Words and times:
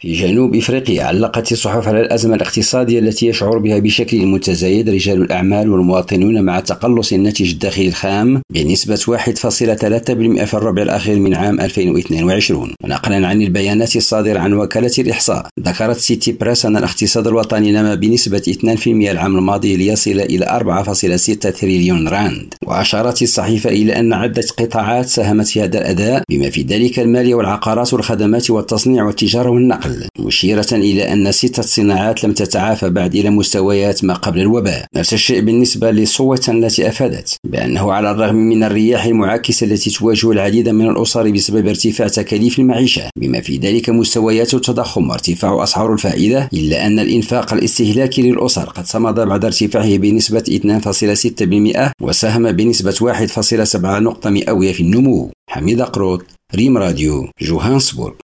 في 0.00 0.12
جنوب 0.12 0.56
إفريقيا 0.56 1.02
علقت 1.04 1.52
الصحف 1.52 1.88
على 1.88 2.00
الأزمة 2.00 2.34
الاقتصادية 2.34 2.98
التي 2.98 3.26
يشعر 3.26 3.58
بها 3.58 3.78
بشكل 3.78 4.26
متزايد 4.26 4.88
رجال 4.88 5.22
الأعمال 5.22 5.70
والمواطنون 5.70 6.42
مع 6.42 6.60
تقلص 6.60 7.12
الناتج 7.12 7.50
الداخلي 7.50 7.88
الخام 7.88 8.42
بنسبة 8.52 8.96
1.3% 8.96 10.44
في 10.44 10.54
الربع 10.54 10.82
الأخير 10.82 11.18
من 11.18 11.34
عام 11.34 11.60
2022 11.60 12.74
ونقلا 12.84 13.26
عن 13.26 13.42
البيانات 13.42 13.96
الصادرة 13.96 14.38
عن 14.38 14.52
وكالة 14.52 14.92
الإحصاء 14.98 15.46
ذكرت 15.60 15.96
سيتي 15.96 16.32
بريس 16.32 16.66
أن 16.66 16.76
الاقتصاد 16.76 17.26
الوطني 17.26 17.72
نما 17.72 17.94
بنسبة 17.94 18.42
2% 18.84 18.86
العام 18.86 19.36
الماضي 19.36 19.76
ليصل 19.76 20.10
إلى 20.10 20.46
4.6 20.46 21.60
تريليون 21.60 22.08
راند. 22.08 22.54
وأشارت 22.66 23.22
الصحيفة 23.22 23.70
إلى 23.70 23.98
أن 24.00 24.12
عدة 24.12 24.44
قطاعات 24.58 25.06
ساهمت 25.06 25.48
في 25.48 25.62
هذا 25.62 25.78
الأداء 25.78 26.22
بما 26.30 26.50
في 26.50 26.62
ذلك 26.62 26.98
الماليه 26.98 27.34
والعقارات 27.34 27.92
والخدمات 27.92 28.50
والتصنيع 28.50 29.04
والتجارة 29.04 29.50
والنقل. 29.50 29.89
النقل 29.90 30.08
مشيرة 30.18 30.66
إلى 30.72 31.12
أن 31.12 31.32
ستة 31.32 31.62
صناعات 31.62 32.24
لم 32.24 32.32
تتعافى 32.32 32.90
بعد 32.90 33.14
إلى 33.14 33.30
مستويات 33.30 34.04
ما 34.04 34.14
قبل 34.14 34.40
الوباء. 34.40 34.86
نفس 34.96 35.14
الشيء 35.14 35.40
بالنسبة 35.40 35.90
لصوة 35.90 36.40
التي 36.48 36.88
أفادت 36.88 37.36
بأنه 37.44 37.92
على 37.92 38.10
الرغم 38.10 38.34
من 38.34 38.64
الرياح 38.64 39.04
المعاكسة 39.04 39.66
التي 39.66 39.90
تواجه 39.90 40.30
العديد 40.30 40.68
من 40.68 40.90
الأسر 40.90 41.30
بسبب 41.30 41.68
ارتفاع 41.68 42.08
تكاليف 42.08 42.58
المعيشة 42.58 43.02
بما 43.18 43.40
في 43.40 43.56
ذلك 43.56 43.90
مستويات 43.90 44.54
التضخم 44.54 45.10
وارتفاع 45.10 45.62
أسعار 45.62 45.92
الفائدة 45.92 46.48
إلا 46.52 46.86
أن 46.86 46.98
الإنفاق 46.98 47.54
الاستهلاكي 47.54 48.22
للأسر 48.22 48.64
قد 48.64 48.86
صمد 48.86 49.14
بعد 49.14 49.44
ارتفاعه 49.44 49.96
بنسبة 49.96 50.42
2.6% 51.90 51.92
وساهم 52.02 52.52
بنسبة 52.52 52.92
1.7 52.92 53.76
نقطة 53.84 54.30
مئوية 54.30 54.72
في 54.72 54.82
النمو. 54.82 55.30
حميد 55.50 55.82
قروط 55.82 56.22
ريم 56.54 56.78
راديو 56.78 57.28
جوهانسبورغ. 57.42 58.14